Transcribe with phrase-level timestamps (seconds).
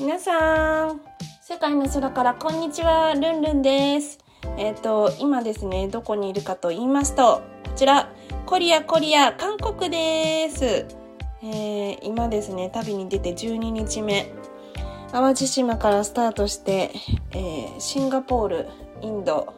[0.00, 1.02] 皆さん、
[1.42, 4.18] 世界の空からこんにちは、ルンルンです。
[4.56, 8.10] えっ、と、今ですね、どこにいるかと言いますと、こちら、
[8.46, 10.86] コリアコリア、韓国です。
[11.42, 14.32] えー今ですね、旅に出て12日目。
[15.12, 16.92] 淡路島からスタートして、
[17.32, 18.68] えーシンガポール、
[19.02, 19.52] インド、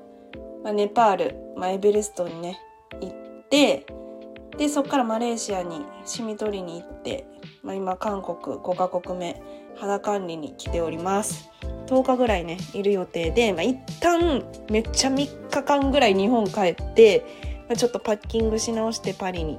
[0.65, 2.59] まあ、ネパール、まあ、エベレストにね、
[3.01, 3.87] 行って、
[4.59, 7.27] で、そこからマレーシアに染み取りに行って、
[7.63, 9.41] まあ、今韓国5カ国目、
[9.77, 11.51] 肌管理に来ております。
[11.87, 17.25] 10日ぐらいね、いる予定で、まあ、一旦めっちゃ3日間ぐらい日本帰って、
[17.69, 19.59] まあ、ちょっとパッキングし直してパリに、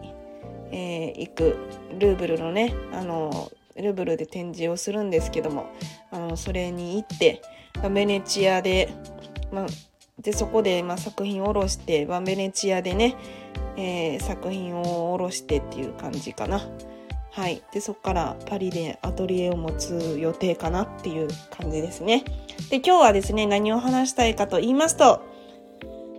[0.71, 1.57] えー行く
[1.99, 5.67] ルーブルのね、あの、ルーブルで展示をするんですけども、
[6.11, 7.41] あの、それに行って、
[7.75, 8.89] まあベネチアで、
[9.51, 9.67] まあ、
[10.19, 13.15] でそこで、まあ、作品を下ろして、まあ、ベネチアでね、
[13.77, 14.83] えー作品を
[15.13, 16.61] 下ろしてっていう感じかな。
[17.35, 17.63] はい。
[17.71, 22.23] で、そこからパリでアトリエを持つ予定かなっていう感じですね。
[22.69, 25.21] で、今日はですね、何を話したいかと言いますと、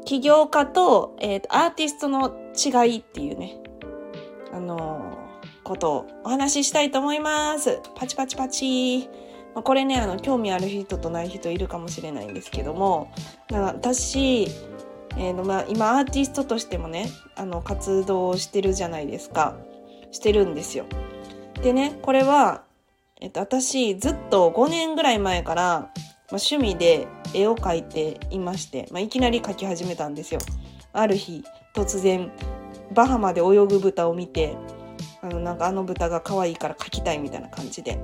[0.05, 3.57] 起業家と,、えーとアーティストの違いっていうね、
[4.53, 5.25] あのー
[5.65, 7.81] ことをお話ししたいと思います。
[7.97, 9.09] パチパチパチ。
[9.55, 13.11] まあ、これね、あの、興味ある人とない人いるかもしれないんですけども、
[13.51, 14.43] 私、
[15.17, 19.57] えーとまあ、今アーティストとしてもね、あの、活動してるじゃないですか。
[20.11, 20.85] してるんですよ。
[21.65, 22.65] でね、これは、
[23.23, 25.91] えっと、私、ずっと5年ぐらい前から、まあ、
[26.33, 30.41] 趣味で絵を描いていまして、まあ、いきなり描き始めたんですよ。
[30.93, 31.43] ある日、
[31.75, 32.31] 突然、
[32.93, 34.59] バハマで泳ぐ豚を見て、
[35.23, 37.99] あの、なんかあの豚が可愛いから描きたいみたいな感じで。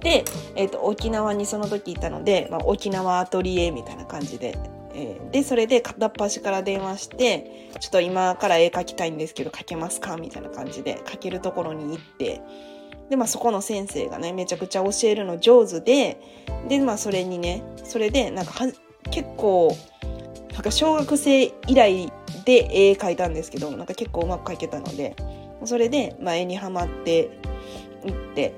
[0.00, 0.24] で、
[0.56, 4.56] えっと、沖縄にその時いたので、まあ、沖縄アトリエみたいな感じで、
[4.94, 10.16] えーで、それで片っ端から電話して、ちょっと今から絵描きたいんですけど描けますか？
[10.16, 12.40] みたいな感じで描けるところに行って、
[13.12, 16.18] で、まあそこの先生がね、めちゃくちゃ教えるの上手で、
[16.66, 18.72] で、まあそれにね、それでなんかは
[19.10, 19.76] 結構、
[20.54, 22.10] なんか小学生以来
[22.46, 25.14] で絵描いたんですけど、なんか結構うまく描けたので、
[25.66, 27.28] それで、まあ絵にはまって
[28.06, 28.54] いって、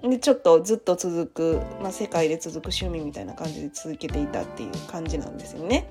[0.00, 5.86] で、ちょっとずっと続く、まあ世界で続く趣味みたいな感じで続けていたっていう感じなんですよね。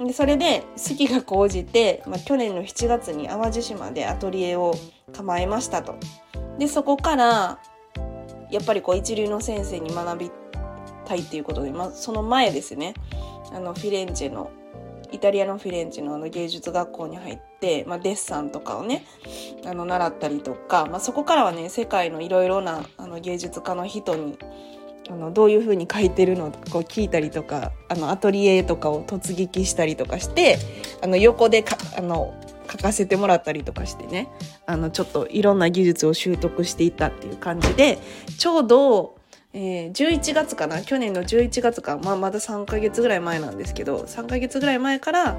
[0.00, 4.74] で、それで好きが高じて、まあ去年の7月に淡路島でアトリエを
[5.12, 5.94] 構えましたと。
[6.58, 7.58] で、そこから、
[8.50, 10.30] やっぱりこう一流の先生に学び
[11.06, 12.94] たいっていうことで、まあその前ですね、
[13.52, 14.50] あのフィレンチェの、
[15.10, 19.04] イタリアのフィレンチェのあの芸術学校に入って、まあデッサンとかをね、
[19.66, 24.38] あの習ったりとか、まあそこからはね、世界のいろいろなあの芸術家の人に、
[25.10, 30.58] あのどういう風に描いてるのをこう聞いたりとかあのアトリエとかを突撃したりとかして
[31.02, 32.32] あの横でかあの
[32.70, 34.28] 書かせてもらったりとかしてね。
[34.66, 37.98] あのちょっといろんな技術を習得していったっていう感じで
[38.38, 39.16] ちょうど、
[39.52, 40.82] えー11月かな？
[40.82, 45.36] 去年の11月か、まあ、まだ3ヶ月ぐらい前なんですけど3ヶ月ぐらい前から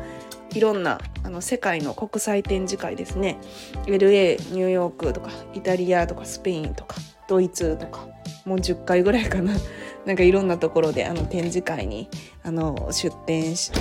[0.54, 3.40] いろんなあの世界の国際展示会ですね。
[3.86, 6.96] LA ニューヨークとかイタリアとかスペインとか
[7.28, 8.08] ドイツとか
[8.46, 9.54] もう10回ぐらいかな。
[10.06, 12.10] なんかいろんなところであの展示会に
[12.44, 13.72] あの出展し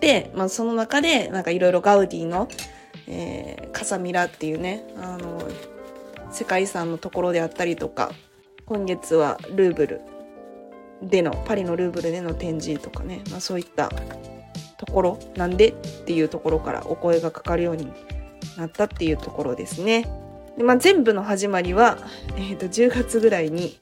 [0.00, 2.48] て、まあ、その中でいろいろガウディの、
[3.08, 5.48] えーカサミラっていうねあの
[6.30, 8.10] 世界遺産のところであったりとか
[8.66, 10.00] 今月はルーブル
[11.02, 13.90] でのパリのルーブルでの展示とかね、まあ、そういった
[14.76, 15.72] ところなんでっ
[16.04, 17.92] ていうところからお声がかかるように
[18.56, 20.08] なったっていうところですね。
[20.56, 21.98] でまあ、全部の始まりは、
[22.36, 23.78] えー、と10月ぐらいに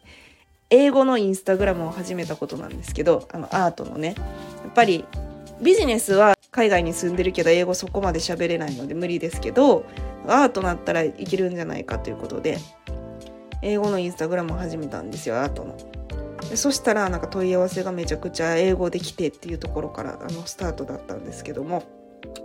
[0.69, 4.15] 英語のインスタグラムを始めたことなんですけどあのアートのね
[4.63, 5.07] やっぱり
[5.63, 9.85] ビジネスは海外に住んでるけど英語そこまで喋れないので無理ですけど
[10.27, 12.59] アートなったらいけるんじゃないかということで
[13.61, 15.77] 英語のインスタグラムを始めたんですよアートの。
[16.49, 21.83] でそしたらなんか問い合わせがめちゃくちゃ英語できてっていうところからあのスタートだったんですけども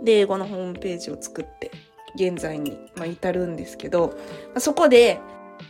[0.02, 1.70] で英語のホームページを作って
[2.14, 4.14] 現在に、まあ、至るんですけど、ま
[4.56, 5.20] あそこで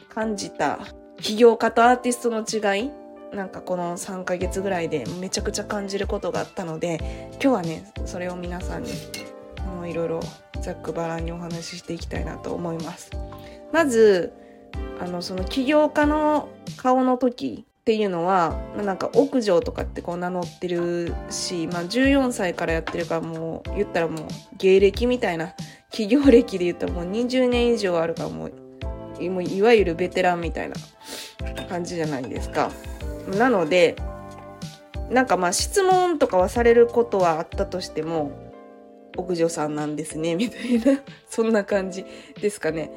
[0.08, 0.80] 感じた
[1.20, 2.90] 起業家とアーティストの違い
[3.32, 8.93] なんかこの3ヶ月ぐらいでめちゃくちゃ感じることがあったので今日はねそれを皆さんに
[9.58, 10.20] あのいろいろ
[10.61, 13.11] ざっくばらんにお話ししていきたいなと思います。
[13.73, 14.32] まず
[15.00, 24.26] あのその起業家の顔の時っていうのは、ま、なんか屋上とかってこう名乗ってるし、まあ、14歳からやってるからもう言ったらもう
[24.58, 25.55] 芸歴みたいな
[25.90, 28.52] 企業歴で言ったらもう20年以上あるからもう
[29.20, 30.76] いわゆるベテランみたいな
[31.69, 32.70] 感じじゃないですか。
[33.28, 33.96] なので
[35.10, 38.32] なんかまあ質問とかはされることはあったとしても
[39.16, 42.04] 屋上さんなんですねみたいな そんな感じ
[42.40, 42.90] ですかね。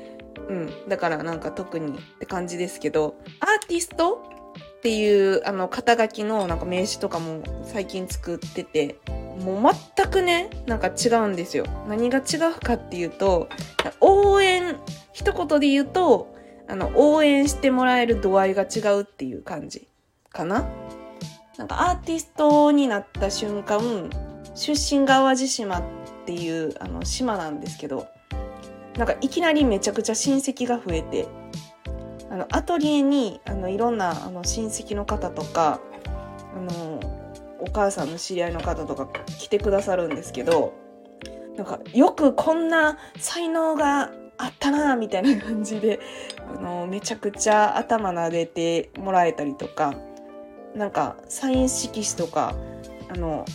[0.47, 0.69] うん。
[0.87, 4.23] だからなんか特にって感じですけど、アーティスト
[4.75, 8.99] っていうあの肩書きのなんか名刺とかも最近作ってて
[9.39, 13.49] もう全くねなんか違うんですよ何が違うかっていうと
[13.99, 14.77] 応援
[15.11, 16.35] 一言で言うと
[16.67, 19.87] あの応援してもらえる度合いが違うっていう感じ
[20.35, 20.69] かな？
[21.57, 24.09] なんかアーティストになった瞬間
[24.53, 25.83] 出身が淡路島っ
[26.25, 28.07] ていうあの島なんですけど
[28.97, 31.27] なんかいきなりめちゃくちゃ親戚が増えて
[32.29, 35.79] あのアトリエにあのいろんなあの親戚の方とか
[36.55, 36.99] あの
[37.61, 39.07] お母さんの知り合いの方とか
[39.39, 40.73] 来てくださるんですけど
[41.55, 45.99] なんかよくこんな才能があったなみたいな感じで
[46.53, 49.93] あのめちゃくちゃ頭撫でてもらえたりとか
[50.75, 52.53] なんかサイン色紙とか
[53.09, 53.45] あの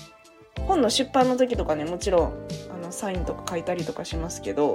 [0.67, 4.75] 本の出版の時とかねもちろんあのサインとか書いたりとかしますけど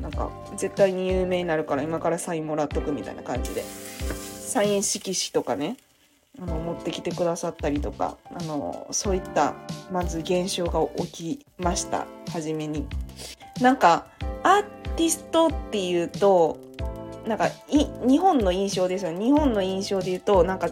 [0.00, 5.76] なんか絶対に有名になるから今からサインもらっとくみたいな感じでサイン色紙とかね
[6.40, 9.54] あの持ってきてくださったりとかあのそういった
[9.92, 12.86] まず現象が起きました初めに。
[13.60, 14.06] なんか
[14.42, 14.64] アー
[14.96, 16.58] ティストっていうと
[17.26, 20.70] なんかい日本の印象ですよ日本の印象で言うとなんか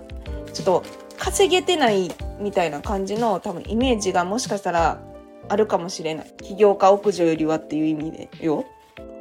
[0.53, 0.85] ちょっと
[1.19, 2.11] 稼げてない
[2.41, 5.00] みたいな感じの多分イメージがもしかしたら
[5.49, 8.65] あるかもしれない起業家屋上よりはっていう意味でよ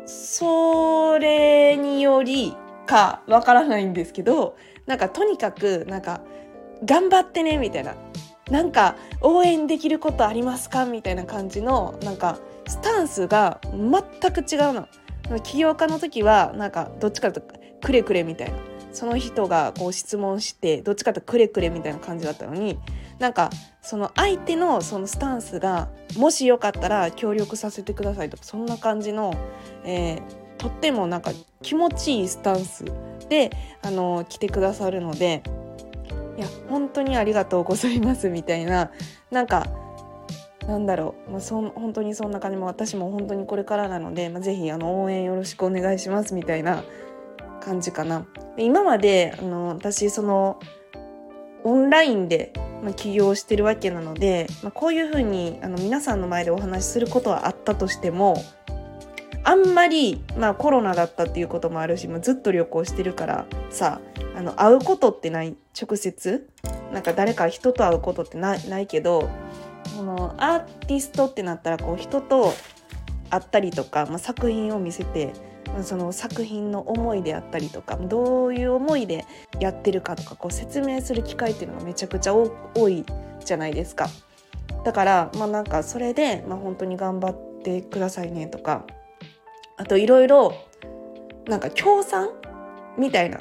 [0.06, 2.56] それにより
[2.88, 4.56] かわからないんですけど、
[4.88, 6.22] なんかとにかく、なんか、
[6.84, 7.94] 頑張ってね、みたいな。
[8.50, 14.88] なんか、応援できることありますかみたいな感じの、なんか、スタンスが全く違うの。
[15.44, 18.58] 起業家の時は、なんか、どっちかというと、くれくれみたいな。
[18.98, 22.80] その人がこう質問して、どっちかというとくれくれみたいな感じだったのに、
[23.20, 23.52] なんか
[23.82, 29.34] その相手のそのスタンスがもしよかったら協力させてくださいとかそんな感じの、
[29.84, 30.22] えー、
[30.58, 32.86] とってもなんか気持ちいいスタンス
[33.30, 33.52] で
[33.82, 35.42] あの来てくださるので
[36.38, 38.92] いや本当にありがとうございますみたいな
[39.32, 39.66] なんか
[40.68, 46.84] なんだろう、まあ、そ本当にそんな感じも私も本当にこれからなので、まあ、ぜひあの応援よろしくお願いしますみたいな
[47.68, 48.26] 感じかな。
[48.58, 50.60] 今まであの私その
[51.66, 52.54] オンラインで
[52.84, 58.44] ま、起業してるわけなので、まあ、こういうふうにあの皆さんの前でお話しすることはあったとしても
[59.44, 64.00] あんまり、まあ、コロナだったっていうこともあるし、まあ、ずっと旅行してるからさ
[64.36, 66.48] あの会うことってない直接
[66.94, 69.28] なんか誰か人と会うことってないないけど
[69.96, 72.54] このアーティストってなったらこう人と
[73.30, 75.34] 会ったりとか、まあ、作品を見せて
[75.84, 79.26] その作品の思いであったりとかどういう思いで
[79.60, 83.06] やってるかとかこう説明する機会っていうのがめちゃくちゃ多い
[83.44, 84.10] じゃないですか。
[84.84, 88.86] だからまあなんかそれで、まあ、本当に頑張ってくださいねとか
[89.76, 90.54] あといろいろ
[91.48, 92.30] なんか協賛
[92.98, 93.40] みたいな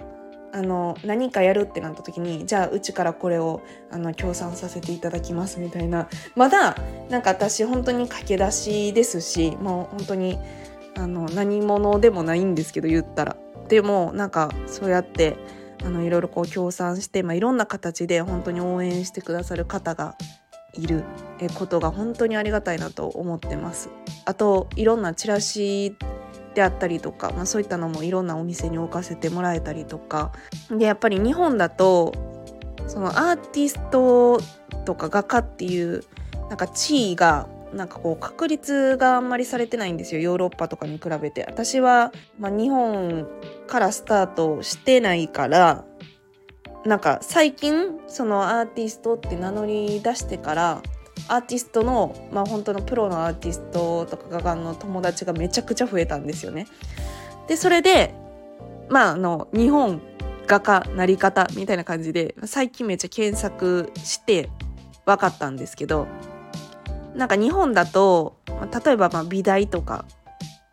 [0.52, 6.76] あの何かやるってなった時にじゃあうちからこれをあの協賛させていただきますみたいなまだ
[7.10, 10.38] なんか私本当に駆け出しですしもう本当に
[10.96, 13.36] あの何者でもないんですけど言ったら。
[13.68, 15.36] でもなんかそうやって
[15.84, 20.16] あのいろいろこう協賛して、まあ、いろんな形で本当に応援してくださる方が
[20.72, 21.04] いる。
[21.54, 23.90] ことが本当にありがたいなと思ってます。
[24.24, 25.96] あといろんなチラシ
[26.54, 30.32] であったりとか、まあ、そういったのもいろんなお店に置かせてもらえたりとか。
[30.70, 32.14] でやっぱり日本だと
[32.86, 34.40] そのアーティスト
[34.84, 36.02] とか画家っていう
[36.48, 43.26] なんか地位がなんかこう確立があんまりされてないんですよヨーロッパとかに比べて私は、まあ、日本
[43.66, 45.84] からスタートしてないから
[46.84, 50.82] なんか最近そのアーティストって名乗り出してから
[51.28, 56.66] アーティストのまあ本当のプロのアーティストとか画家の友達がめちゃくちゃ増えたんですよね。
[57.48, 58.14] でそれで
[58.88, 60.00] まああの日本
[60.46, 64.48] 画家なり方みたいな感じで最近めっちゃ検索して
[65.04, 66.06] 分かったんですけど
[67.16, 68.36] なんか日本だと
[68.84, 70.04] 例えばま美大とか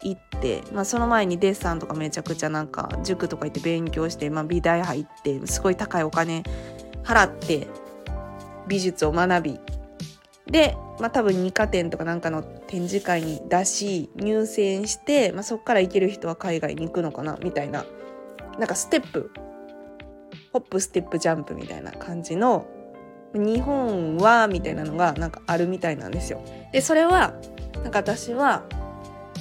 [0.03, 6.43] 行って、まあ、その前にデッサンとかめちゃくちゃなんか塾とか行って勉強して、まあ、美大入ってすごい高いお金
[7.03, 7.67] 払って
[8.67, 9.59] 美術を学び
[10.47, 17.85] で、まあ、多分二科展とかなんかの展示会に出し入選して、まあ、そこから行ける人は海外に行くのかなみたいな
[18.59, 19.31] なんかステップ
[20.51, 22.67] ホップステップジャンプみたいな感じの
[23.33, 26.41] 日本はみたいなのがなんかあるみたいなんですよ。
[26.71, 27.33] でそれは
[27.83, 28.63] なんか私は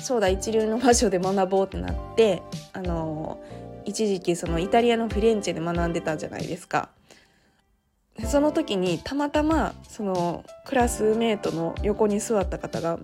[0.00, 3.40] そうだ一流の場所で学ぼうってなってあの
[3.84, 6.88] 一時期そのイタリアのフィレンチェで学んでたじゃないですか。
[8.26, 12.99] その時にたまたまそのクラスメートの横に座った方が、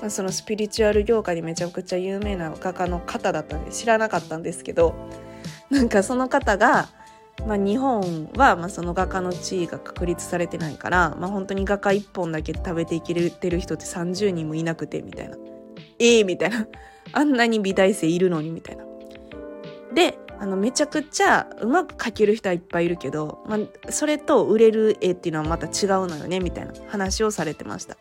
[0.00, 4.94] まあ、そのスピリチュアル業界でめちゃくちゃ有名な画家の方だったんで知らなかったんですけど
[5.70, 6.88] なんかその方が
[7.46, 15.36] まあ、日本はまあその画家の地位が確立されてないから、まあ、本当に画家1本だけ食べていけてる人って30人もいなくてみたいな
[15.98, 16.66] ええー、みたいな
[17.12, 18.84] あんなに美大生いるのにみたいな。
[19.94, 27.96] であのめちゃくちゃうまく描ける人はいっぱいいるけど、まあ、それと売れる絵っていうのはまた違うのよねみたいな話をされてました。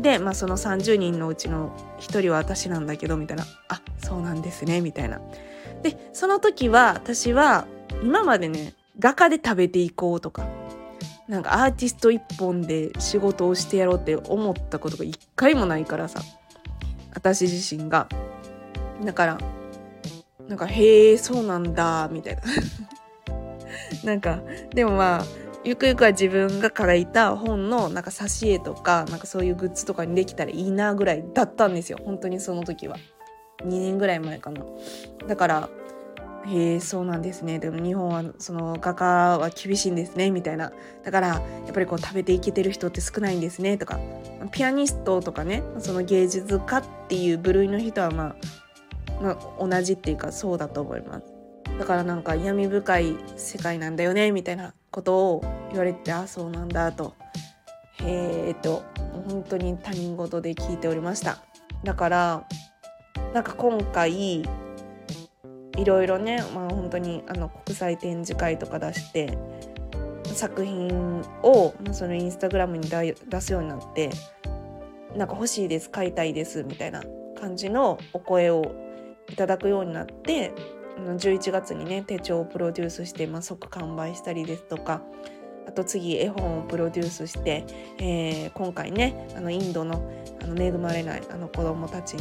[0.00, 5.20] で、まあ、その30人のうちの1人は私なんだけどみたいなあそうなんですねみたいな。
[5.82, 7.66] でその時は私は
[8.02, 10.46] 今までね、画家で食べていこうとか、
[11.28, 16.20] なんかアーティスト一本で仕事をしてやろうって思ったことが一回もないからさ、
[17.14, 18.08] 私自身が。
[19.04, 19.38] だから、
[20.48, 22.42] なんか、へえ、そうなんだ、みたいな。
[24.04, 24.40] なんか、
[24.74, 25.24] でもまあ、
[25.64, 31.98] ゆくゆくは自分が書いた本のなんか挿絵とか、なんかそういうグッズとかにできたらいいなぐらいだったんですよ。
[32.04, 32.96] 本当にその時は。
[33.64, 34.62] 2年ぐらい前かな。
[35.28, 35.68] だから、
[36.46, 37.58] へえそうなんですね。
[37.58, 40.72] でも日本はその画家は厳しいんですねみたいな。
[41.04, 44.00] だからやっぱりこう食べていけてる人って少ないんですねとか。
[44.50, 48.34] ピアニストとかねその芸術家っていう部類の人はま
[49.20, 51.24] あ、まあ、同じっていうかそうだと思います。
[51.78, 57.14] だからなんか闇深い世界なんだよねみたいなことを言われてあそうなんだと。
[58.00, 58.82] へえと
[59.28, 61.38] 本当に他人事で聞いておりました。
[61.84, 62.46] だから
[63.32, 64.42] なんか今回
[65.76, 69.38] いろいろね、まあ、本当にあの国際展示会とか出して
[70.24, 74.10] 作品をそのインスタグラムに出すようになって
[75.16, 77.02] なんか欲しいです買いたいですみたいな
[77.38, 78.74] 感じのお声を
[79.28, 80.52] いただくようになって
[80.98, 85.02] 11月にね手帳をプロデュースして、まあ、即完売したりですとか
[85.66, 87.64] あと次絵本をプロデュースして、
[87.98, 90.10] えー、今回ねあのインドの
[90.42, 92.16] あの恵まれないあの子どもたち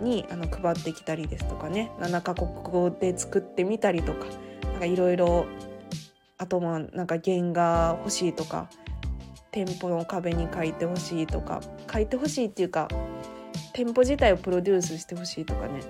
[0.00, 4.26] にあの配ってきたりですとかね7カ国語で作ってみたりとか
[4.64, 5.46] なんかいろいろ
[6.38, 8.68] あとまあなんか原画欲しいとか
[9.50, 11.60] 店舗の壁に書いてほしいとか
[11.92, 12.88] 書いてほしいっていうか
[13.72, 15.80] 店舗自体をプロデュースしてほしいとかね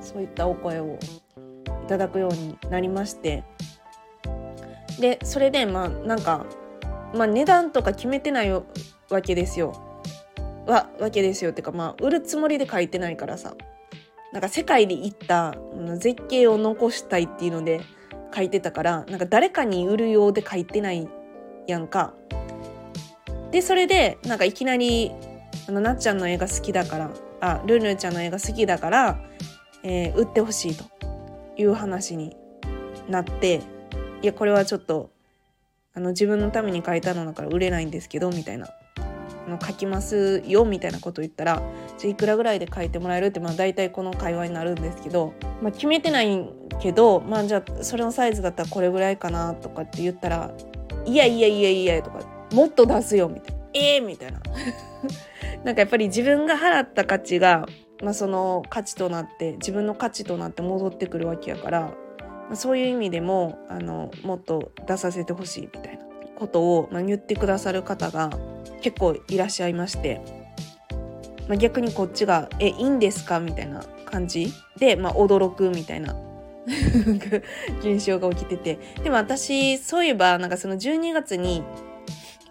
[0.00, 0.98] そういったお声を
[1.84, 3.44] いただくようになりまして
[5.00, 6.46] でそれでまあなんか、
[7.14, 8.62] まあ、値段とか決めてないわ
[9.22, 9.72] けですよ。
[10.66, 11.50] わわけですよ。
[11.50, 13.54] ってかまあ売るつもりで書いてないからさ。
[14.32, 15.56] なんか世界で行った
[15.98, 17.80] 絶景を残したいっていうので
[18.32, 21.08] 書いてたからなんか誰かに売るようで書いてない
[21.66, 22.14] やんか。
[23.50, 25.10] でそれでなんかいきなり
[25.68, 29.20] あのなっちゃんの絵が好きだからあルンルちゃんの絵が好きだから、
[29.82, 30.84] えー、売ってほしいと
[31.56, 32.36] いう話に
[33.08, 33.62] なって
[34.22, 35.10] いやこれはちょっと
[35.94, 38.68] あの自分のために書いたのだから売れないんですけどみたいな
[39.46, 41.62] あの書きますよみたいなこと言ったら
[41.98, 46.48] じゃいくらぐらいで書いてもらえるってまあ大体この会話になるんですけど、まあ、決めてない
[46.80, 50.54] けどまあじゃあそれのサイズだったらこれぐらいかなとかって言ったら
[51.06, 52.20] 「いやいやいやいや」とか
[52.52, 54.40] 「もっと出すよ」みたいな「ええー、みたいな。
[55.64, 57.66] なんかやっぱり自分が払った価値が、
[58.02, 61.92] まあ、その価値となって自分の価値となって戻ってくるわけやから、
[62.50, 66.04] まあ、そういう意味でもあのもっと出させてほしいみたいな
[66.36, 68.30] ことを、まあ、言ってくださる方が
[68.82, 70.20] 結構いらっしゃいまして、
[71.46, 76.16] まあ、逆にこっちが「えいいんですか?」みたいな感じで、まあ、驚くみたいな
[77.80, 81.62] 現象が起きててでも私そういえばなんかその12月に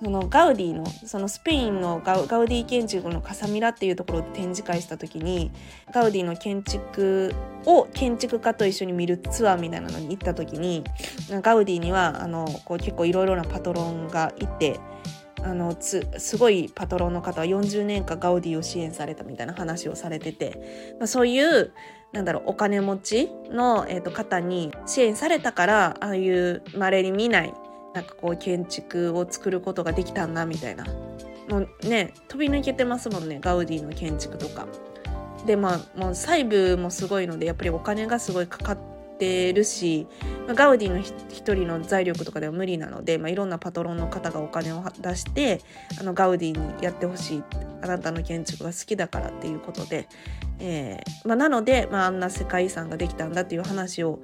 [0.01, 5.51] そのガウディのそのスペインのガウディ建築のカサミラっていうところで展示会した時に
[5.93, 7.33] ガウディの建築
[7.65, 10.83] を建築家と一緒に見るツアーみたいなのに行った時に
[11.41, 14.79] ガウディにはあのこう結構いろいろなパトロンがいて
[15.43, 21.73] あのつすごいパトロンの方は40年間ガウディを支援されたみたいな話をされてて、まあ、そういう
[22.11, 27.53] なんだろうお金持ちの、えーと、方に支援されたからああいう稀に見ない
[27.93, 30.85] なんかこう建築を作ることができたんだみたいな
[31.49, 34.67] もうね飛び抜けてますもんねガウディの建築とか。
[35.45, 38.77] でまあもう細部もすごいのでやっぱりお金がすごいかかっ
[39.19, 40.07] ってるし、
[40.47, 45.61] まあ、ガウディの一人の財力とかでは無理なので、まあ、いろんなパトロンの方がお金を出して
[45.99, 47.43] あのガウディにやってほしい
[47.81, 50.07] あなたの建築が好きだからっていうことで、
[50.59, 54.19] えーまあ、なので、まあ、あんな世界遺産ができたんだっていう話を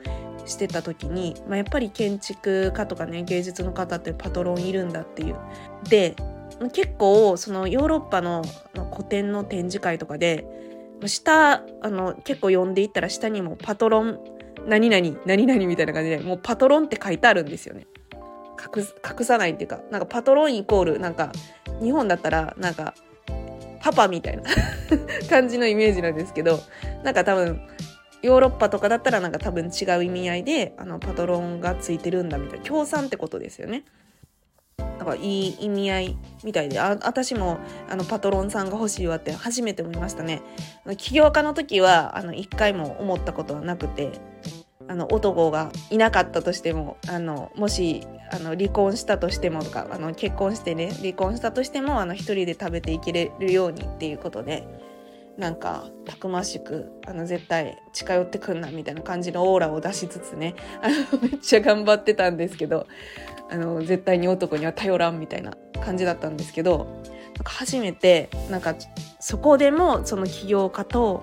[0.46, 5.36] してた時に、まあ、やっぱり建築家とかね芸術の方ってパトロンいるんだっていう。
[5.90, 6.16] で
[6.72, 8.42] 結構そのヨーロッパの
[8.94, 10.46] 古典の展示会とかで
[11.06, 14.20] 下あの結構読んでいったら下にもパトロン
[14.68, 17.88] 何々何々みたいな感じでもうパトロンって書いてあるんですよね。
[18.76, 21.32] 隠隠さないっていうかなんかパトロンイコールなんか
[21.82, 22.96] 日本だったらなんか
[23.82, 24.44] パパみたいな
[25.30, 26.60] 感じのイメージなんですけど
[27.04, 27.62] なんか多分
[28.24, 33.84] ヨーロッパとかだったらなんか多分違う意味合いであのパトロンがついてるんだみたいな協賛ってことですよね。
[35.06, 36.80] だかいい意味合いみたいで。
[36.80, 37.60] あ私も
[37.90, 40.42] あのパトロンさんが欲しいわって初めて思いましたね。
[40.98, 44.12] 起業家の時はあの一回も思ったことはなくて
[44.88, 54.68] あの男がいなかったとしてもあのもしあの離婚したとしてもとかあの結婚してね離婚したとしてもあの一人で食べていけれるようにっていうことで
[55.38, 62.88] なんかたくましくあの絶対近寄ってくんなみたいな感じのオーラを出しつつねあの めっちゃ頑張ってたんですけど
[63.50, 66.88] あの絶対に男には頼らんみたいな感じだったんですけど
[67.36, 68.76] なんか初めてなんか
[69.20, 71.22] そこでもその起業家と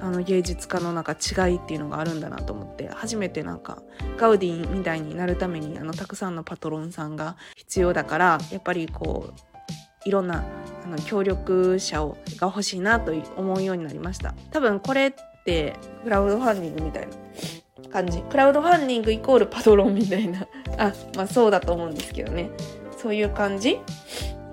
[0.00, 3.82] あの芸術家のなんか違いっていうのがあるんだなと思って初めてなんか
[4.16, 9.47] ガウディみたいになるためにあのたくさんのパトロンさんが必要だからやっぱりこう
[10.08, 10.44] いろんな
[10.84, 14.34] あの協力者をが欲しいなと思うようになりました。
[14.50, 15.12] 多分これっ
[15.44, 18.22] てクラウドファンディングみたいな感じ。
[18.22, 20.46] クラウドファンディングイコールパトロンみたいな。
[20.78, 22.50] あまあそうだと思うんですけどね。
[22.96, 23.78] そういう感じ？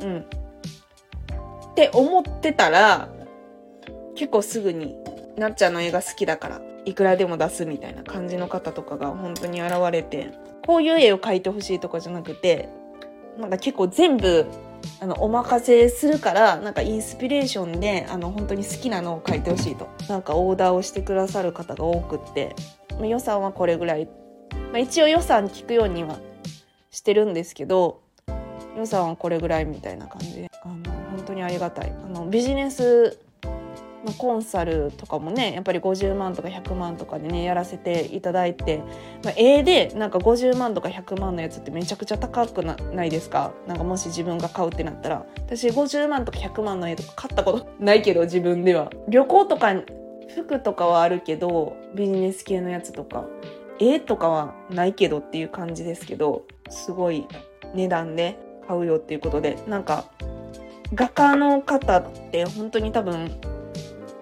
[0.02, 0.26] うん。
[1.72, 3.10] って思ってたら
[4.16, 4.96] 結構すぐに
[5.38, 10.32] なっちゃんの絵が好きだからいくらでも出すみたいな感じの方とかが本当に現れて
[10.66, 12.70] こういう絵を描いてほしいとかじゃなくて
[13.38, 14.46] なんか結構全部
[15.00, 19.88] あのお任せするからなんかインスピレーションであの本当に好きなのを書いてほしいと。
[20.08, 22.56] なんかオーダーをしてくださる方が多くって。
[23.04, 24.08] 予算はこれぐらい、
[24.72, 26.18] まあ、一応予算聞くようには
[26.92, 28.02] してるんですけど
[28.78, 30.52] 予算はこれぐらいみたいな感じで。
[30.64, 30.76] あの
[31.12, 31.92] 本当にありがたい。
[31.92, 33.20] あのビジネス
[34.06, 38.84] まあ、コンサルとかもねやっぱり50万とか100万とかでねやらせていただいて、
[39.24, 43.52] まあ、絵でなんか50万とか100万のやつってめちゃくちゃ高くなないですか？
[43.68, 45.26] なんかもし自分が買うってなったら。
[45.38, 48.92] 私50万とか100万の絵とか買ったことないけど自分では。
[49.08, 49.74] 旅行とか
[50.36, 53.26] 服とかはあるけどビジネス系のやつとか
[53.80, 57.28] 絵とかはないけどっていう感じですけどすごい
[57.74, 58.38] 値段で
[58.68, 60.06] 買うよっていうことでなんか
[60.94, 63.32] 画家の方って本当に多分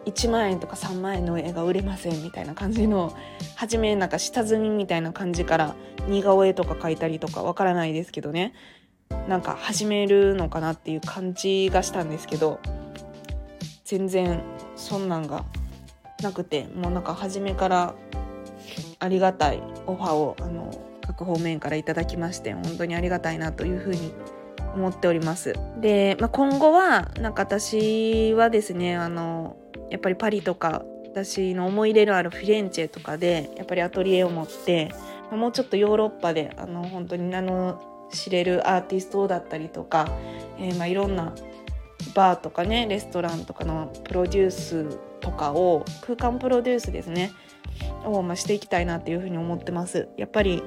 [0.06, 3.16] 1万円とか3万円の絵が売れませんみたいな感じの
[3.56, 5.76] 初めなんか下積みみたいな感じから
[6.08, 8.54] 似顔絵とか描いたりとかわからないですけどね
[9.28, 12.60] なんか始めるのかなっていう感じがしたんですけど
[13.86, 14.42] 全然
[14.76, 15.46] そんなんが
[16.22, 17.96] なくてもうなんか初めから
[19.00, 20.72] ありがたいオファーをあの
[21.06, 24.13] 各方面からいただきまして本当にありがたいなというふうに
[24.74, 25.54] 思っております。
[25.80, 29.58] で、まあ、今後はなんか私はですねあの
[29.93, 34.91] やっぱりパリとか私の思い入れのあるフィレンチェとかでやっぱりアトリエを持って
[35.32, 37.79] もうちょっとヨーロッパであの本当に名の
[38.12, 40.10] 知れるアーティストだったりとか、
[40.58, 41.36] えー、まあいろんな
[42.15, 47.32] バーとかねレストランとかのプロデュースとかを空間プロデュースですね
[48.03, 50.10] を、まあ、していきたいなっていうふうに思ってます。
[50.17, 50.63] やっぱり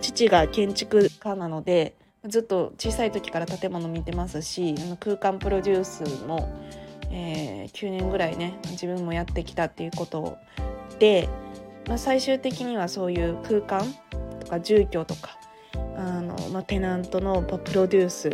[0.00, 1.96] 父が建築家なので
[2.28, 6.48] ずっと小さい時から建物見てますし空間プロデュースも
[7.12, 10.38] えー、9年ぐらいね自分もやってきたっていうこと
[10.98, 11.28] で、
[11.86, 13.94] まあ、最終的にはそういう空間
[14.40, 15.38] とか住居とか
[15.96, 18.30] あの、まあ、テナントのプロデュース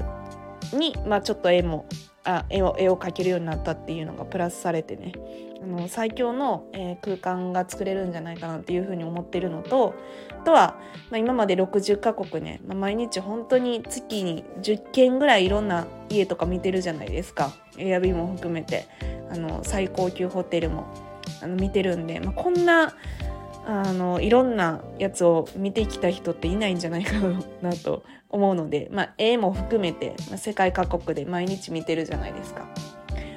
[0.76, 1.86] に、まあ、ちょっと絵も
[2.24, 5.12] あ絵を絵を描けるようになったっていうのがプラスされてね
[5.62, 9.94] あの最強の、えー、空間が作れるんじゃないかなっていうふうに思ってるのと
[10.30, 10.78] あとは、
[11.10, 17.52] まあ、今まで60カ国ね、まあ、毎日本当に月に10件ぐらいいろんな家とか見てるじゃないですか。
[17.78, 18.86] エアビーも含めて
[19.30, 20.86] あの最高級ホテルも
[21.42, 22.94] あの見てるんで、まあ、こんな
[23.66, 27.12] あのいろんなやつを見てきた人っていないんじゃないか
[27.60, 32.66] なと思うので、まあ、絵も含めて、まあ、世界各国で毎日見てるじゃないですか。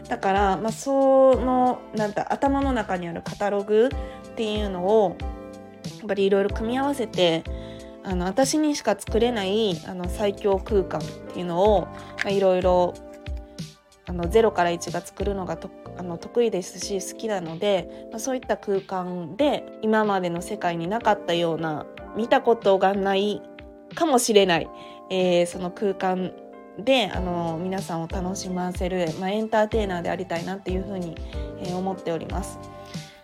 [0.08, 5.16] だから、まあ、そのなんだ頭の中にあるカタログっていうのを
[6.00, 7.44] やっぱりいろいろ組み合わせて
[8.04, 11.88] あの私にしか作れないあの最強空間っていうのを
[12.28, 12.94] いろいろ
[14.08, 21.86] 0から1が作るのがとあの得意ですし好きなので、まあ、そういった空間で今までの世界になかったような
[22.16, 23.42] 見たことがない
[23.96, 24.70] かもしれない、
[25.10, 26.34] えー、その空間
[26.80, 31.16] であの皆さんを楽しませる、まあ、エンターテイナーでありたいなっていうふうに、
[31.60, 32.60] えー、思っております。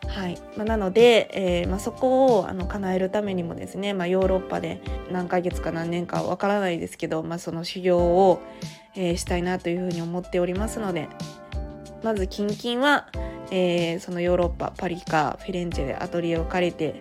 [0.07, 0.37] はい。
[0.55, 8.41] まあ、なので、えーまあ、そこをあの叶えるためにもですね、まあ、ヨーロッパで何ヶ月か何年かわからないですけど、まあ、その修行を、
[8.95, 11.09] えー、したいなというふうに思っておりますので
[12.03, 13.07] まず近々は、
[13.51, 16.95] えー、そのヨーロッパパリかフィレンチェでアトリエを借りて、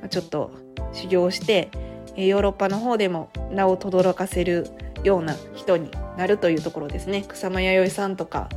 [0.00, 0.50] まあ、ちょっと
[0.92, 1.70] 修行して
[2.16, 4.68] えヨーロッパの方でも名を轟かせる
[5.02, 7.24] ような人になるというところですね。
[7.26, 8.48] 草間彌生さんとか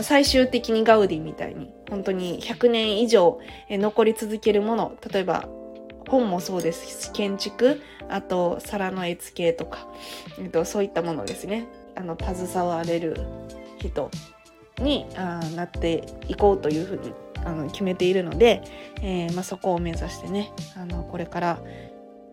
[0.00, 5.48] 最終的にガウディみたいに本当に100年以上残り続けるもの例えば
[6.08, 9.86] 本もそうですし建築あと皿の絵付けとか、
[10.38, 11.66] えっと、そういったものですね。
[11.94, 13.16] あの携われる
[13.78, 14.10] 人
[14.78, 17.12] にあなっていこうというふうに
[17.44, 18.62] あの決めているので、
[19.02, 21.60] えーまあ、そこを目指してねあのこれから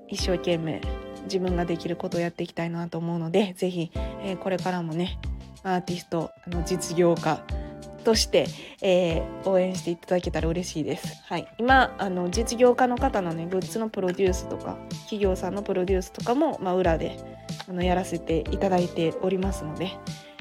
[0.08, 0.82] 一生懸命
[1.26, 3.92] 自分ができることをやっていきたいなと思うので是非、
[4.24, 5.20] えー、これからもね
[5.64, 7.42] アーティストあの実業家
[8.04, 8.48] として、
[8.82, 11.22] えー、応援していただけたら嬉しいです。
[11.26, 17.18] はい、今あの実業家の方のねグッズのプロデュースとか企業さんのプロデュースとかも、まあ、裏で
[17.68, 19.92] あのやらせていただいておりますので、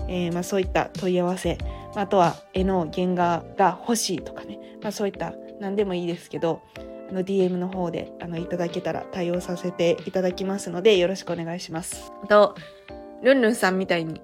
[0.09, 1.59] えー、まあ、そういった問い合わせ、
[1.95, 6.63] まあ、とは絵の原画が欲しいとかね、まあ、そういった何でもいいですけど
[7.11, 12.13] あの DM の方であのいただけたら対応させていただきますのでよろしくお願いします。
[12.29, 12.55] と
[13.23, 14.21] ルンルンさんみたいに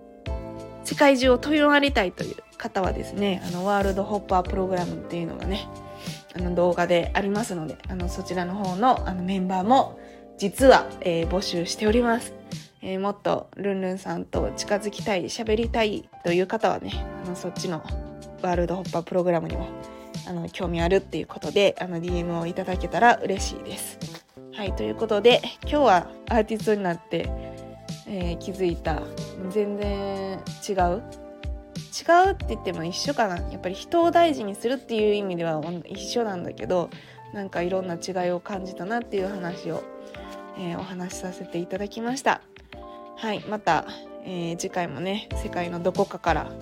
[0.85, 5.67] 世界中を飛び回りたいという方はですね、あの、ワールドホッパープログラムっていうのがね、
[6.37, 9.99] あの動画でありますので、あの、そちらの方のあのメンバーも
[10.37, 12.33] 実は、えー、募集しております。
[12.83, 16.93] えー、もっとルンルンさんと近づきたい、喋りたいという方はね、
[17.25, 17.83] あの、そっちの
[18.43, 19.69] ワールドホッパープログラムにも、
[20.29, 23.99] あの、興味あるっていうことで、あの、DM をいただけたら嬉しいです。
[24.53, 27.29] はい、ということで、今日はアーティストになって、
[28.07, 29.03] えー、気づいた。
[29.51, 30.39] 全然
[30.69, 31.03] 違う。
[31.95, 33.37] 違うって言っても一緒かな。
[33.37, 36.91] やっぱり人を大事にするっていう意味では一緒なんだけど
[37.33, 39.83] なんかいろんな違いを感じたなっていう話を、
[40.59, 42.41] えー、お話しさせていただきました。
[43.17, 43.87] はいまた、
[44.25, 46.53] えー、次回もね世界のどこかから、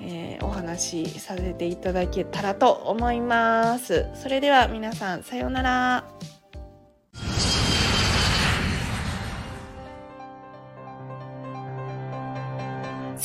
[0.00, 4.06] えー、お話しさせていただけたらと思います。
[4.14, 6.35] それでは皆さんさようなら。